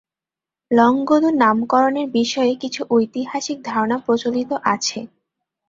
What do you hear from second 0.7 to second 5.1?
লংগদু নামকরণের বিষয়ে কিছু ঐতিহাসিক ধারণা প্রচলিত আছে।